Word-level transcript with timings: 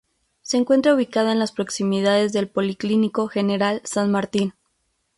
Se 0.41 0.57
encuentra 0.57 0.95
ubicada 0.95 1.31
en 1.31 1.37
las 1.37 1.51
proximidades 1.51 2.33
del 2.33 2.47
Policlínico 2.49 3.27
General 3.27 3.81
San 3.85 4.09
Martín. 4.09 4.55